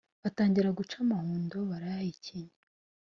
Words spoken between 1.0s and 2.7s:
amahundo barayahekenya.